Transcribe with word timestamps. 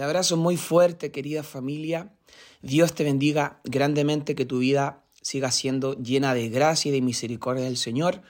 Te 0.00 0.04
abrazo 0.04 0.38
muy 0.38 0.56
fuerte, 0.56 1.12
querida 1.12 1.42
familia. 1.42 2.14
Dios 2.62 2.94
te 2.94 3.04
bendiga 3.04 3.60
grandemente, 3.64 4.34
que 4.34 4.46
tu 4.46 4.60
vida 4.60 5.04
siga 5.20 5.50
siendo 5.50 5.92
llena 5.92 6.32
de 6.32 6.48
gracia 6.48 6.88
y 6.88 6.92
de 6.92 7.02
misericordia 7.02 7.64
del 7.64 7.76
Señor. 7.76 8.22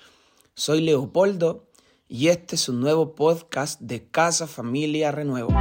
Soy 0.55 0.81
Leopoldo 0.81 1.69
y 2.09 2.27
este 2.27 2.57
es 2.57 2.69
un 2.69 2.81
nuevo 2.81 3.15
podcast 3.15 3.81
de 3.81 4.05
Casa 4.11 4.49
Familia 4.49 5.13
Renuevo. 5.13 5.55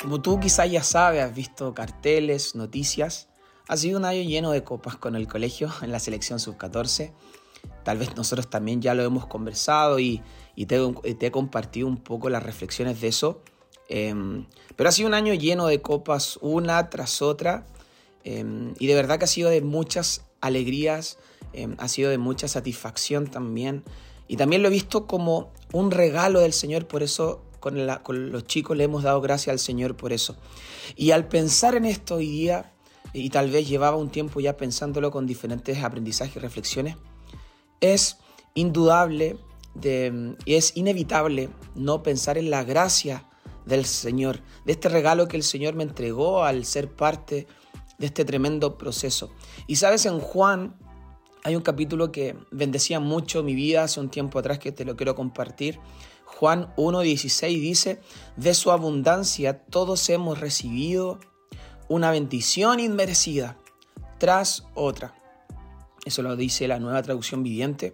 Como 0.00 0.22
tú 0.22 0.40
quizás 0.40 0.70
ya 0.70 0.82
sabes, 0.82 1.22
has 1.22 1.34
visto 1.34 1.74
carteles, 1.74 2.54
noticias, 2.54 3.28
ha 3.68 3.76
sido 3.76 3.98
un 3.98 4.06
año 4.06 4.22
lleno 4.22 4.50
de 4.50 4.64
copas 4.64 4.96
con 4.96 5.14
el 5.14 5.28
colegio 5.28 5.70
en 5.82 5.92
la 5.92 5.98
selección 5.98 6.40
sub-14 6.40 7.12
Tal 7.84 7.98
vez 7.98 8.16
nosotros 8.16 8.48
también 8.48 8.80
ya 8.80 8.94
lo 8.94 9.04
hemos 9.04 9.26
conversado 9.26 9.98
y, 10.00 10.22
te, 10.66 10.80
he 11.20 11.30
compartido 11.30 11.86
un 11.86 11.98
poco 11.98 12.30
las 12.30 12.42
reflexiones 12.42 13.00
de 13.00 13.08
eso. 13.08 13.42
Em, 13.88 14.46
pero 14.76 14.88
ha 14.88 14.92
sido 14.92 15.08
un 15.08 15.14
año 15.14 15.34
lleno 15.34 15.66
de 15.66 15.82
copas, 15.82 16.38
una 16.40 16.88
tras 16.90 17.22
otra. 17.22 17.66
Em, 18.24 18.74
y 18.78 18.86
de 18.86 18.94
verdad 18.94 19.18
que 19.18 19.26
ha 19.26 19.28
sido 19.28 19.50
de 19.50 19.60
muchas 19.60 20.24
alegrías, 20.40 21.18
em, 21.52 21.76
ha 21.78 21.88
sido 21.88 22.10
de 22.10 22.18
mucha 22.18 22.48
satisfacción 22.48 23.26
también. 23.26 23.84
Y 24.26 24.36
también 24.36 24.62
lo 24.62 24.68
he 24.68 24.72
visto 24.72 25.06
como 25.06 25.52
un 25.72 25.90
regalo 25.90 26.40
del 26.40 26.54
Señor, 26.54 26.86
por 26.86 27.02
eso 27.02 27.42
con, 27.60 27.76
con 28.02 28.32
los 28.32 28.46
chicos 28.46 28.76
le 28.76 28.84
hemos 28.84 29.02
dado 29.02 29.20
gracias 29.20 29.52
al 29.52 29.58
Señor 29.58 29.96
por 29.96 30.12
eso. 30.14 30.36
Y 30.96 31.10
al 31.10 31.28
pensar 31.28 31.74
en 31.74 31.84
esto 31.84 32.16
hoy 32.16 32.28
día, 32.28 32.72
y 33.12 33.30
tal 33.30 33.50
vez 33.50 33.68
llevaba 33.68 33.96
un 33.96 34.10
tiempo 34.10 34.40
ya 34.40 34.56
pensándolo 34.56 35.10
con 35.10 35.26
diferentes 35.26 35.82
aprendizajes 35.82 36.36
y 36.36 36.40
reflexiones, 36.40 36.96
es 37.80 38.18
indudable 38.54 39.38
y 39.82 40.54
es 40.54 40.76
inevitable 40.76 41.50
no 41.74 42.02
pensar 42.02 42.38
en 42.38 42.50
la 42.50 42.62
gracia 42.64 43.28
del 43.66 43.84
Señor, 43.86 44.40
de 44.64 44.72
este 44.72 44.88
regalo 44.88 45.26
que 45.26 45.36
el 45.36 45.42
Señor 45.42 45.74
me 45.74 45.82
entregó 45.82 46.44
al 46.44 46.64
ser 46.64 46.90
parte 46.90 47.46
de 47.98 48.06
este 48.06 48.24
tremendo 48.24 48.76
proceso. 48.78 49.30
Y 49.66 49.76
sabes, 49.76 50.06
en 50.06 50.20
Juan 50.20 50.76
hay 51.42 51.56
un 51.56 51.62
capítulo 51.62 52.12
que 52.12 52.36
bendecía 52.50 53.00
mucho 53.00 53.42
mi 53.42 53.54
vida 53.54 53.84
hace 53.84 54.00
un 54.00 54.10
tiempo 54.10 54.38
atrás 54.38 54.58
que 54.58 54.72
te 54.72 54.84
lo 54.84 54.96
quiero 54.96 55.14
compartir. 55.14 55.78
Juan 56.24 56.74
1.16 56.76 57.60
dice, 57.60 58.00
de 58.36 58.54
su 58.54 58.70
abundancia 58.70 59.64
todos 59.66 60.08
hemos 60.08 60.40
recibido 60.40 61.20
una 61.88 62.10
bendición 62.10 62.80
inmerecida 62.80 63.58
tras 64.18 64.66
otra. 64.74 65.14
Eso 66.04 66.22
lo 66.22 66.36
dice 66.36 66.68
la 66.68 66.78
nueva 66.78 67.02
traducción 67.02 67.42
viviente. 67.42 67.92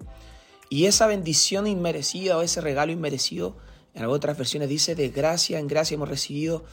Y 0.69 0.87
esa 0.87 1.07
bendición 1.07 1.67
inmerecida 1.67 2.37
o 2.37 2.43
ese 2.43 2.61
regalo 2.61 2.93
inmerecido, 2.93 3.57
en 3.95 4.05
otras 4.07 4.39
versiones 4.39 4.69
dice, 4.69 4.95
de 4.95 5.09
gracia 5.09 5.59
en 5.59 5.67
gracia 5.67 5.97
hemos 5.97 6.09
recibido 6.09 6.65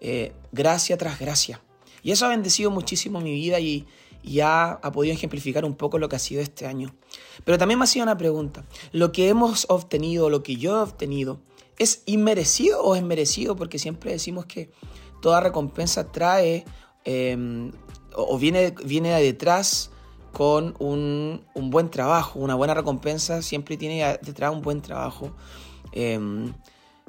eh, 0.00 0.32
gracia 0.52 0.96
tras 0.98 1.18
gracia. 1.18 1.62
Y 2.02 2.12
eso 2.12 2.26
ha 2.26 2.28
bendecido 2.28 2.70
muchísimo 2.70 3.20
mi 3.20 3.32
vida 3.32 3.58
y, 3.58 3.86
ya 4.22 4.72
ha, 4.72 4.92
podido 4.92 5.14
ejemplificar 5.14 5.64
un 5.64 5.74
poco 5.74 5.98
lo 5.98 6.08
que 6.08 6.16
ha 6.16 6.18
sido 6.18 6.42
este 6.42 6.66
año. 6.66 6.94
Pero 7.44 7.56
también 7.56 7.78
me 7.78 7.84
ha 7.84 7.86
sido 7.86 8.02
una 8.02 8.18
pregunta. 8.18 8.64
¿Lo 8.92 9.12
que 9.12 9.28
hemos 9.28 9.66
obtenido, 9.68 10.28
lo 10.28 10.42
que 10.42 10.56
yo 10.56 10.78
he 10.78 10.82
obtenido, 10.82 11.40
es 11.78 12.02
inmerecido 12.04 12.82
o 12.82 12.96
es 12.96 13.02
merecido? 13.02 13.56
Porque 13.56 13.78
siempre 13.78 14.12
decimos 14.12 14.44
que 14.44 14.70
toda 15.22 15.40
recompensa 15.40 16.10
trae 16.12 16.64
em, 17.04 17.72
o 18.14 18.38
viene, 18.38 18.74
viene 18.84 19.10
de 19.10 19.22
detrás 19.22 19.90
con 20.32 20.74
un, 20.78 21.44
buen 21.54 21.90
trabajo, 21.90 22.38
una 22.38 22.54
buena 22.54 22.74
recompensa, 22.74 23.42
siempre 23.42 23.76
tiene 23.76 24.18
detrás 24.22 24.52
un 24.52 24.62
buen 24.62 24.80
trabajo. 24.80 25.32
Em, 25.92 26.52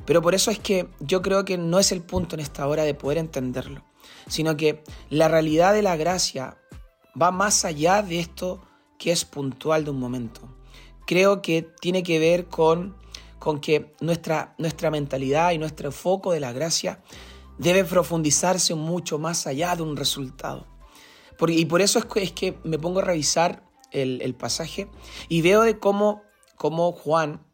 pero 0.06 0.22
por 0.22 0.36
eso 0.36 0.52
es 0.52 0.60
que 0.60 0.88
yo 1.00 1.22
creo 1.22 1.46
que 1.46 1.58
no 1.58 1.80
es 1.80 1.92
el 1.92 2.02
punto 2.02 2.36
en 2.36 2.42
esta 2.42 2.68
hora 2.68 2.84
de 2.84 2.94
poder 2.94 3.18
entenderlo, 3.18 3.84
sino 4.28 4.56
que 4.58 4.84
la 5.10 5.28
realidad 5.28 5.74
de 5.74 5.82
la 5.82 5.98
gracia 5.98 6.58
va 7.20 7.32
más 7.32 7.66
allá 7.66 8.02
de 8.02 8.20
esto 8.20 8.62
que 8.98 9.12
es 9.12 9.26
puntual 9.26 9.84
de 9.84 9.92
un 9.92 10.00
momento. 10.00 10.42
Creo 11.06 11.42
que 11.42 11.68
tiene 11.82 12.04
que 12.04 12.20
ver 12.20 12.46
con, 12.46 12.96
con 13.40 13.60
que 13.60 13.94
nuestra, 14.00 14.56
nuestra 14.58 14.92
mentalidad 14.92 15.52
y 15.52 15.58
nuestro 15.58 15.92
foco 15.92 16.32
de 16.32 16.40
la 16.40 16.54
gracia 16.54 17.02
debe 17.58 17.84
profundizarse 17.84 18.76
mucho 18.76 19.20
más 19.20 19.48
allá 19.48 19.76
de 19.76 19.84
un 19.84 19.98
resultado 19.98 20.66
y 21.48 21.66
por 21.66 21.82
eso 21.82 22.00
es 22.16 22.32
que, 22.34 22.58
me 22.64 22.78
pongo 22.78 23.00
a 23.00 23.04
revisar 23.04 23.64
el, 23.92 24.36
pasaje 24.36 24.90
y 25.30 25.42
veo 25.42 25.62
de 25.62 25.80
cómo, 25.80 26.22
Juan, 26.58 27.46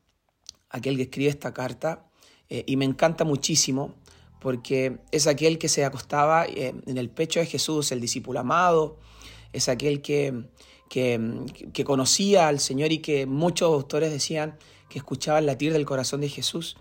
aquel 0.69 0.97
que 0.97 1.03
escribe 1.03 1.29
esta 1.29 1.53
carta, 1.53 2.09
eh, 2.49 2.63
y 2.67 2.77
me 2.77 2.85
encanta 2.85 3.23
muchísimo, 3.23 3.93
porque 4.39 4.99
es 5.11 5.27
aquel 5.27 5.57
que 5.57 5.69
se 5.69 5.85
acostaba 5.85 6.45
eh, 6.45 6.73
en 6.85 6.97
el 6.97 7.09
pecho 7.09 7.39
de 7.39 7.45
Jesús, 7.45 7.91
el 7.91 8.01
discípulo 8.01 8.39
amado, 8.39 8.97
es 9.53 9.69
aquel 9.69 10.01
que, 10.01 10.45
que, 10.89 11.83
conocía 11.85 12.47
al 12.47 12.59
Señor 12.59 12.91
y 12.91 12.99
que 12.99 13.25
muchos 13.25 13.71
autores 13.71 14.11
decían 14.11 14.57
que 14.89 14.97
escuchaba 14.97 15.39
el 15.39 15.45
latir 15.45 15.73
del 15.73 15.85
corazón 15.85 16.21
de 16.21 16.29
Jesús. 16.29 16.75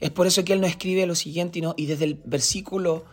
Es 0.00 0.10
por 0.10 0.26
eso 0.26 0.44
que 0.44 0.52
él 0.52 0.60
no 0.60 0.66
escribe 0.66 1.06
lo 1.06 1.14
siguiente, 1.14 1.60
y, 1.60 1.82
y 1.82 1.86
desde 1.86 2.04
el 2.04 2.14
versículo 2.24 3.04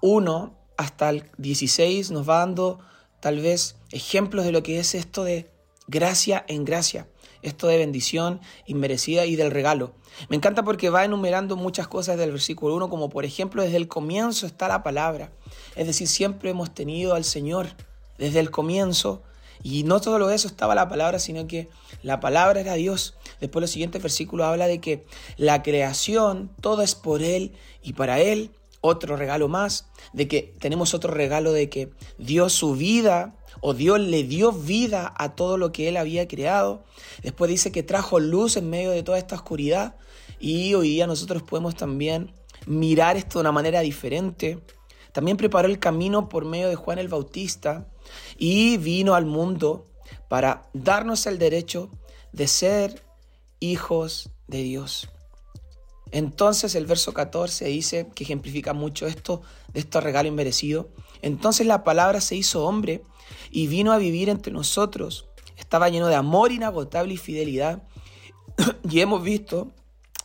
1 0.00 0.57
hasta 0.78 1.10
el 1.10 1.24
16 1.36 2.12
nos 2.12 2.26
va 2.26 2.38
dando 2.38 2.78
tal 3.20 3.40
vez 3.40 3.76
ejemplos 3.90 4.46
de 4.46 4.52
lo 4.52 4.62
que 4.62 4.78
es 4.78 4.94
esto 4.94 5.24
de 5.24 5.50
gracia 5.88 6.44
en 6.48 6.64
gracia, 6.64 7.08
esto 7.42 7.66
de 7.66 7.78
bendición 7.78 8.40
inmerecida 8.64 9.26
y 9.26 9.34
del 9.34 9.50
regalo. 9.50 9.92
Me 10.28 10.36
encanta 10.36 10.62
porque 10.62 10.88
va 10.88 11.04
enumerando 11.04 11.56
muchas 11.56 11.88
cosas 11.88 12.16
del 12.16 12.30
versículo 12.30 12.76
1, 12.76 12.88
como 12.88 13.10
por 13.10 13.24
ejemplo 13.24 13.62
desde 13.62 13.76
el 13.76 13.88
comienzo 13.88 14.46
está 14.46 14.68
la 14.68 14.84
palabra, 14.84 15.32
es 15.74 15.86
decir, 15.88 16.06
siempre 16.06 16.50
hemos 16.50 16.72
tenido 16.72 17.14
al 17.14 17.24
Señor 17.24 17.66
desde 18.16 18.40
el 18.40 18.50
comienzo. 18.50 19.22
Y 19.60 19.82
no 19.82 20.00
todo 20.00 20.30
eso 20.30 20.46
estaba 20.46 20.76
la 20.76 20.88
palabra, 20.88 21.18
sino 21.18 21.48
que 21.48 21.68
la 22.02 22.20
palabra 22.20 22.60
era 22.60 22.74
Dios. 22.74 23.16
Después 23.40 23.60
los 23.60 23.70
siguientes 23.70 24.00
versículos 24.00 24.46
habla 24.46 24.68
de 24.68 24.80
que 24.80 25.04
la 25.36 25.64
creación, 25.64 26.48
todo 26.60 26.82
es 26.82 26.94
por 26.94 27.22
Él 27.22 27.52
y 27.82 27.94
para 27.94 28.20
Él 28.20 28.52
otro 28.80 29.16
regalo 29.16 29.48
más, 29.48 29.88
de 30.12 30.28
que 30.28 30.54
tenemos 30.58 30.94
otro 30.94 31.12
regalo 31.12 31.52
de 31.52 31.68
que 31.68 31.90
dio 32.18 32.48
su 32.48 32.74
vida 32.74 33.34
o 33.60 33.74
Dios 33.74 34.00
le 34.00 34.24
dio 34.24 34.52
vida 34.52 35.12
a 35.16 35.34
todo 35.34 35.56
lo 35.56 35.72
que 35.72 35.88
él 35.88 35.96
había 35.96 36.28
creado. 36.28 36.84
Después 37.22 37.50
dice 37.50 37.72
que 37.72 37.82
trajo 37.82 38.20
luz 38.20 38.56
en 38.56 38.70
medio 38.70 38.90
de 38.90 39.02
toda 39.02 39.18
esta 39.18 39.36
oscuridad 39.36 39.96
y 40.38 40.74
hoy 40.74 40.90
día 40.90 41.06
nosotros 41.06 41.42
podemos 41.42 41.74
también 41.74 42.32
mirar 42.66 43.16
esto 43.16 43.38
de 43.38 43.42
una 43.42 43.52
manera 43.52 43.80
diferente. 43.80 44.58
También 45.12 45.36
preparó 45.36 45.68
el 45.68 45.78
camino 45.78 46.28
por 46.28 46.44
medio 46.44 46.68
de 46.68 46.76
Juan 46.76 46.98
el 46.98 47.08
Bautista 47.08 47.88
y 48.36 48.76
vino 48.76 49.14
al 49.14 49.26
mundo 49.26 49.86
para 50.28 50.68
darnos 50.72 51.26
el 51.26 51.38
derecho 51.38 51.90
de 52.32 52.46
ser 52.46 53.02
hijos 53.60 54.30
de 54.46 54.62
Dios. 54.62 55.08
Entonces 56.10 56.74
el 56.74 56.86
verso 56.86 57.12
14 57.12 57.66
dice, 57.66 58.08
que 58.14 58.24
ejemplifica 58.24 58.72
mucho 58.72 59.06
esto, 59.06 59.42
de 59.72 59.80
este 59.80 60.00
regalo 60.00 60.28
inmerecido. 60.28 60.88
Entonces 61.22 61.66
la 61.66 61.84
palabra 61.84 62.20
se 62.20 62.36
hizo 62.36 62.64
hombre 62.64 63.02
y 63.50 63.66
vino 63.66 63.92
a 63.92 63.98
vivir 63.98 64.28
entre 64.28 64.52
nosotros. 64.52 65.28
Estaba 65.56 65.88
lleno 65.88 66.06
de 66.06 66.14
amor 66.14 66.52
inagotable 66.52 67.14
y 67.14 67.18
fidelidad. 67.18 67.82
y 68.90 69.00
hemos 69.00 69.22
visto, 69.22 69.72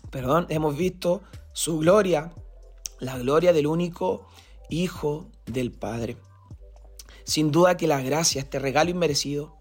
perdón, 0.10 0.46
hemos 0.50 0.78
visto 0.78 1.22
su 1.54 1.80
gloria, 1.80 2.34
la 3.00 3.18
gloria 3.18 3.54
del 3.54 3.68
único 3.68 4.28
Hijo 4.70 5.28
del 5.46 5.72
Padre. 5.72 6.18
Sin 7.26 7.52
duda 7.52 7.78
que 7.78 7.88
la 7.88 8.02
gracia, 8.02 8.42
este 8.42 8.60
regalo 8.60 8.90
inmerecido, 8.90 9.56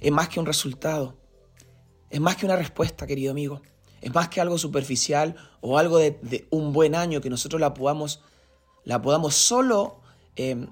es 0.00 0.12
más 0.12 0.28
que 0.28 0.40
un 0.40 0.46
resultado, 0.46 1.16
es 2.10 2.20
más 2.20 2.36
que 2.36 2.46
una 2.46 2.56
respuesta, 2.56 3.06
querido 3.06 3.32
amigo. 3.32 3.62
Es 4.02 4.12
más 4.12 4.28
que 4.28 4.40
algo 4.40 4.58
superficial 4.58 5.36
o 5.60 5.78
algo 5.78 5.98
de, 5.98 6.46
un 6.50 6.72
buen 6.72 6.94
año 6.94 7.20
que 7.20 7.30
nosotros 7.30 7.60
la 7.60 7.72
podamos, 7.72 8.20
la 8.84 9.00
podamos 9.00 9.36
solo, 9.36 10.00
em, 10.34 10.66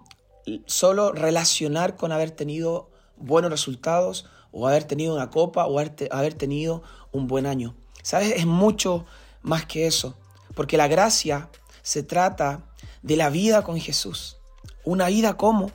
solo 0.67 1.13
relacionar 1.13 1.97
con 1.97 2.11
haber 2.11 2.33
tenido 2.33 2.91
buenos 3.17 3.51
resultados 3.51 4.27
o 4.51 4.67
haber 4.67 4.85
tenido 4.85 5.15
una 5.15 5.31
copa 5.31 5.67
o 5.67 5.79
haber, 5.79 6.09
haber 6.11 6.35
tenido 6.35 6.83
un 7.13 7.29
buen 7.29 7.47
año. 7.47 7.77
¿Sabes? 8.03 8.33
Es 8.37 8.47
mucho 8.47 9.07
más 9.43 9.65
que 9.65 9.87
eso. 9.87 10.17
Porque 10.55 10.77
la 10.77 10.89
gracia 10.89 11.49
se 11.83 12.03
trata 12.03 12.65
de 13.03 13.17
la 13.17 13.31
vida 13.31 13.63
con 13.63 13.79
Jesús. 13.79 14.39
Una 14.85 15.07
vida 15.07 15.37
como. 15.37 15.71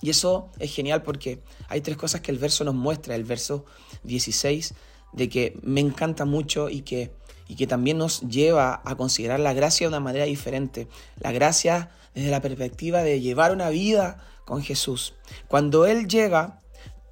Y 0.00 0.10
eso 0.10 0.48
es 0.58 0.74
genial 0.74 1.02
porque 1.02 1.42
hay 1.68 1.82
tres 1.82 1.98
cosas 1.98 2.22
que 2.22 2.30
el 2.30 2.38
verso 2.38 2.64
nos 2.64 2.74
muestra. 2.74 3.14
El 3.14 3.24
verso 3.24 3.66
16 4.04 4.74
de 5.14 5.28
que 5.28 5.58
me 5.62 5.80
encanta 5.80 6.24
mucho 6.24 6.68
y 6.68 6.82
que, 6.82 7.12
y 7.48 7.56
que 7.56 7.66
también 7.66 7.98
nos 7.98 8.20
lleva 8.22 8.82
a 8.84 8.94
considerar 8.96 9.40
la 9.40 9.52
gracia 9.52 9.86
de 9.86 9.88
una 9.88 10.00
manera 10.00 10.24
diferente. 10.24 10.88
La 11.20 11.32
gracia 11.32 11.90
desde 12.14 12.30
la 12.30 12.42
perspectiva 12.42 13.02
de 13.02 13.20
llevar 13.20 13.52
una 13.52 13.70
vida 13.70 14.24
con 14.44 14.62
Jesús. 14.62 15.14
Cuando 15.48 15.86
Él 15.86 16.08
llega, 16.08 16.60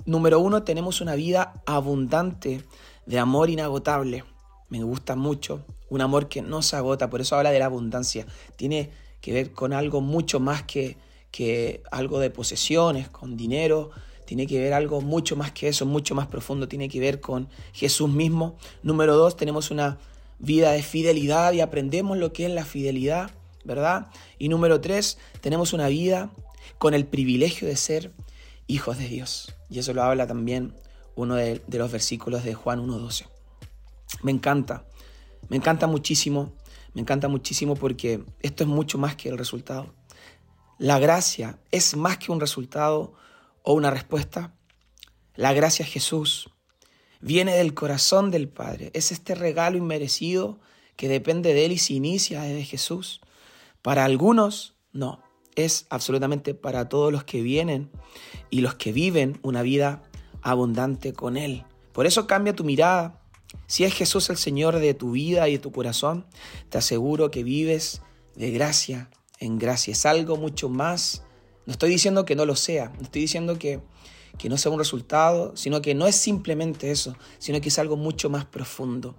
número 0.05 0.41
uno, 0.41 0.63
tenemos 0.63 1.01
una 1.01 1.15
vida 1.15 1.63
abundante 1.67 2.63
de 3.07 3.19
amor 3.19 3.51
inagotable. 3.51 4.25
Me 4.69 4.83
gusta 4.83 5.17
mucho. 5.17 5.65
Un 5.89 6.01
amor 6.01 6.29
que 6.29 6.43
no 6.43 6.63
se 6.63 6.77
agota, 6.77 7.11
por 7.11 7.21
eso 7.21 7.37
habla 7.37 7.51
de 7.51 7.59
la 7.59 7.67
abundancia. 7.67 8.27
Tiene 8.57 8.91
que 9.21 9.33
ver 9.33 9.53
con 9.53 9.73
algo 9.73 10.01
mucho 10.01 10.41
más 10.41 10.63
que, 10.63 10.97
que 11.31 11.83
algo 11.91 12.19
de 12.19 12.31
posesiones, 12.31 13.09
con 13.09 13.37
dinero. 13.37 13.91
Tiene 14.33 14.47
que 14.47 14.59
ver 14.59 14.73
algo 14.73 15.03
mucho 15.03 15.37
más 15.37 15.53
que 15.53 15.69
eso, 15.69 15.85
mucho 15.85 16.15
más 16.15 16.27
profundo. 16.27 16.67
Tiene 16.67 16.89
que 16.89 16.99
ver 17.01 17.21
con 17.21 17.51
Jesús 17.75 18.09
mismo. 18.09 18.57
Número 18.83 19.15
dos, 19.15 19.37
tenemos 19.37 19.71
una 19.71 19.99
vida 20.39 20.73
de 20.73 20.83
fidelidad 20.83 21.53
y 21.53 21.61
aprendemos 21.61 22.17
lo 22.17 22.33
que 22.33 22.47
es 22.47 22.51
la 22.51 22.65
fidelidad, 22.65 23.31
¿verdad? 23.63 24.07
Y 24.39 24.49
número 24.49 24.81
tres, 24.81 25.19
tenemos 25.43 25.75
una 25.75 25.89
vida 25.89 26.31
con 26.79 26.95
el 26.95 27.05
privilegio 27.05 27.69
de 27.69 27.77
ser 27.77 28.15
hijos 28.69 28.97
de 28.97 29.07
Dios. 29.07 29.55
Y 29.69 29.81
eso 29.81 29.93
lo 29.93 30.03
habla 30.03 30.27
también 30.27 30.73
uno 31.15 31.35
de, 31.35 31.61
los 31.69 31.93
versículos 31.93 32.43
de 32.43 32.55
Juan 32.55 32.81
1.12. 32.81 33.27
Me 34.23 34.33
encanta, 34.33 34.87
me 35.51 35.59
encanta 35.59 35.87
muchísimo, 35.87 36.55
me 36.95 37.03
encanta 37.03 37.29
muchísimo 37.29 37.75
porque 37.75 38.25
esto 38.41 38.65
es 38.65 38.71
mucho 38.71 38.97
más 38.97 39.15
que 39.15 39.29
el 39.29 39.37
resultado. 39.37 39.93
La 40.79 40.99
gracia 40.99 41.59
es 41.71 41.95
más 41.99 42.17
que 42.17 42.33
un 42.33 42.41
resultado 42.41 43.13
o 43.63 43.73
una 43.75 43.91
respuesta. 43.91 44.55
La 45.35 45.53
gracia 45.53 45.85
es 45.85 45.91
Jesús. 45.91 46.51
Viene 47.21 47.55
del 47.55 47.75
corazón 47.75 48.31
del 48.31 48.49
Padre. 48.49 48.91
Es 48.95 49.13
este 49.13 49.35
regalo 49.35 49.79
inmerecido 49.79 50.59
que 50.97 51.09
depende 51.09 51.55
de 51.55 51.65
Él 51.65 51.73
y 51.73 51.79
se 51.79 51.95
inicia 51.95 52.43
desde 52.43 52.65
Jesús. 52.65 53.21
Para 53.81 54.05
algunos, 54.05 54.75
no 54.93 55.23
es 55.57 55.87
absolutamente 55.91 56.55
para 56.55 56.89
todos 56.89 57.13
los 57.13 57.25
que 57.25 57.43
vienen 57.43 57.91
y 58.51 58.61
los 58.61 58.75
que 58.75 58.93
viven 58.93 59.39
una 59.43 59.63
vida 59.63 60.03
abundante 60.43 61.13
con 61.13 61.37
Él. 61.37 61.65
Por 61.93 62.07
eso 62.07 62.27
cambia 62.27 62.55
tu 62.55 62.65
mirada. 62.65 63.21
Si 63.67 63.85
es 63.85 63.95
Jesús 63.95 64.31
el 64.31 64.39
Señor 64.39 64.79
de 64.79 64.95
tu 64.95 65.13
vida 65.13 65.49
y 65.49 65.53
de 65.53 65.59
tu 65.59 65.73
corazón, 65.73 66.27
te 66.71 66.79
aseguro 66.79 67.31
que 67.31 67.45
vives 67.45 68.03
de 68.35 68.51
gracia 68.51 69.11
en 69.39 69.59
gracia. 69.59 69.93
Es 69.93 70.07
algo 70.07 70.37
mucho 70.37 70.69
más. 70.69 71.23
No 71.67 71.73
estoy 71.73 71.91
diciendo 71.91 72.25
que 72.25 72.37
no 72.37 72.45
lo 72.45 72.57
sea, 72.57 72.93
no 72.97 73.03
estoy 73.03 73.23
diciendo 73.23 73.59
que, 73.59 73.81
que 74.39 74.49
no 74.49 74.59
sea 74.59 74.73
un 74.73 74.79
resultado, 74.79 75.57
sino 75.57 75.83
que 75.83 75.95
no 75.95 76.07
es 76.07 76.17
simplemente 76.17 76.91
eso, 76.91 77.17
sino 77.39 77.61
que 77.61 77.69
es 77.69 77.79
algo 77.79 77.97
mucho 77.97 78.31
más 78.31 78.45
profundo. 78.45 79.15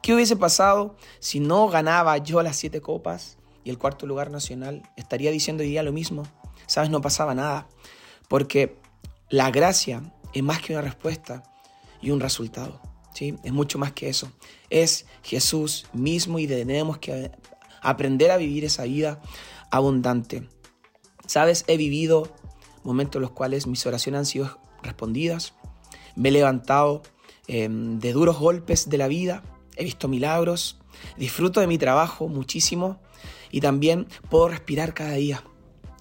¿Qué 0.00 0.14
hubiese 0.14 0.36
pasado 0.36 0.96
si 1.20 1.40
no 1.40 1.68
ganaba 1.68 2.18
yo 2.18 2.42
las 2.42 2.56
siete 2.56 2.80
copas? 2.80 3.36
y 3.64 3.70
el 3.70 3.78
cuarto 3.78 4.06
lugar 4.06 4.30
nacional, 4.30 4.82
estaría 4.96 5.30
diciendo 5.30 5.62
hoy 5.62 5.70
día 5.70 5.82
lo 5.82 5.92
mismo. 5.92 6.24
Sabes, 6.66 6.90
no 6.90 7.00
pasaba 7.00 7.34
nada, 7.34 7.68
porque 8.28 8.76
la 9.28 9.50
gracia 9.50 10.02
es 10.32 10.42
más 10.42 10.60
que 10.60 10.72
una 10.72 10.82
respuesta 10.82 11.42
y 12.00 12.10
un 12.10 12.20
resultado. 12.20 12.80
¿sí? 13.14 13.36
Es 13.44 13.52
mucho 13.52 13.78
más 13.78 13.92
que 13.92 14.08
eso. 14.08 14.32
Es 14.70 15.06
Jesús 15.22 15.86
mismo 15.92 16.38
y 16.38 16.46
tenemos 16.46 16.98
que 16.98 17.30
aprender 17.80 18.30
a 18.30 18.36
vivir 18.36 18.64
esa 18.64 18.84
vida 18.84 19.20
abundante. 19.70 20.48
Sabes, 21.26 21.64
he 21.66 21.76
vivido 21.76 22.32
momentos 22.84 23.16
en 23.16 23.22
los 23.22 23.30
cuales 23.30 23.66
mis 23.66 23.86
oraciones 23.86 24.18
han 24.20 24.26
sido 24.26 24.58
respondidas. 24.82 25.54
Me 26.16 26.28
he 26.28 26.32
levantado 26.32 27.02
em, 27.46 27.98
de 27.98 28.12
duros 28.12 28.38
golpes 28.38 28.88
de 28.88 28.98
la 28.98 29.08
vida. 29.08 29.42
He 29.76 29.84
visto 29.84 30.08
milagros. 30.08 30.78
Disfruto 31.16 31.60
de 31.60 31.66
mi 31.66 31.78
trabajo 31.78 32.28
muchísimo 32.28 33.00
y 33.50 33.60
también 33.60 34.06
puedo 34.30 34.48
respirar 34.48 34.94
cada 34.94 35.12
día. 35.12 35.44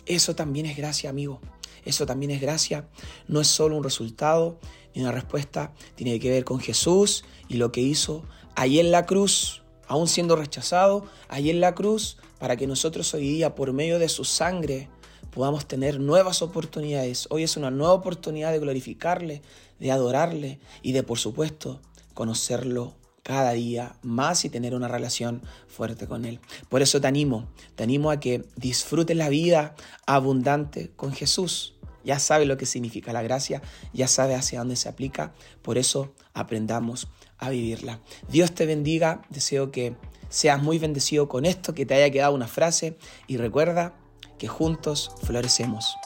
Eso 0.05 0.35
también 0.35 0.65
es 0.65 0.77
gracia, 0.77 1.09
amigo. 1.09 1.39
Eso 1.85 2.05
también 2.05 2.31
es 2.31 2.41
gracia. 2.41 2.89
No 3.27 3.41
es 3.41 3.47
solo 3.47 3.77
un 3.77 3.83
resultado 3.83 4.59
ni 4.93 5.01
una 5.01 5.11
respuesta. 5.11 5.73
Tiene 5.95 6.19
que 6.19 6.29
ver 6.29 6.43
con 6.43 6.59
Jesús 6.59 7.23
y 7.47 7.55
lo 7.55 7.71
que 7.71 7.81
hizo 7.81 8.23
ahí 8.55 8.79
en 8.79 8.91
la 8.91 9.05
cruz, 9.05 9.63
aún 9.87 10.07
siendo 10.07 10.35
rechazado, 10.35 11.05
ahí 11.29 11.49
en 11.49 11.61
la 11.61 11.73
cruz, 11.73 12.17
para 12.39 12.57
que 12.57 12.67
nosotros 12.67 13.13
hoy 13.13 13.21
día, 13.21 13.55
por 13.55 13.73
medio 13.73 13.99
de 13.99 14.09
su 14.09 14.23
sangre, 14.23 14.89
podamos 15.31 15.67
tener 15.67 15.99
nuevas 15.99 16.41
oportunidades. 16.41 17.27
Hoy 17.31 17.43
es 17.43 17.57
una 17.57 17.71
nueva 17.71 17.93
oportunidad 17.93 18.51
de 18.51 18.59
glorificarle, 18.59 19.41
de 19.79 19.91
adorarle 19.91 20.59
y 20.81 20.91
de, 20.91 21.03
por 21.03 21.17
supuesto, 21.17 21.81
conocerlo 22.13 22.95
cada 23.23 23.51
día 23.51 23.95
más 24.01 24.45
y 24.45 24.49
tener 24.49 24.75
una 24.75 24.87
relación 24.87 25.41
fuerte 25.67 26.07
con 26.07 26.25
Él. 26.25 26.39
Por 26.69 26.81
eso 26.81 26.99
te 26.99 27.07
animo, 27.07 27.47
te 27.75 27.83
animo 27.83 28.11
a 28.11 28.19
que 28.19 28.43
disfrutes 28.55 29.15
la 29.15 29.29
vida 29.29 29.75
abundante 30.05 30.91
con 30.95 31.13
Jesús. 31.13 31.75
Ya 32.03 32.17
sabes 32.17 32.47
lo 32.47 32.57
que 32.57 32.65
significa 32.65 33.13
la 33.13 33.21
gracia, 33.21 33.61
ya 33.93 34.07
sabes 34.07 34.39
hacia 34.39 34.59
dónde 34.59 34.75
se 34.75 34.89
aplica, 34.89 35.33
por 35.61 35.77
eso 35.77 36.15
aprendamos 36.33 37.07
a 37.37 37.51
vivirla. 37.51 37.99
Dios 38.27 38.53
te 38.53 38.65
bendiga, 38.65 39.21
deseo 39.29 39.71
que 39.71 39.95
seas 40.29 40.63
muy 40.63 40.79
bendecido 40.79 41.29
con 41.29 41.45
esto, 41.45 41.75
que 41.75 41.85
te 41.85 41.93
haya 41.93 42.09
quedado 42.09 42.33
una 42.33 42.47
frase 42.47 42.97
y 43.27 43.37
recuerda 43.37 44.00
que 44.41 44.47
juntos 44.47 45.11
florecemos. 45.21 45.99